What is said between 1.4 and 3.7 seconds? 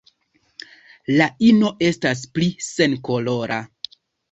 ino estas pli senkolora.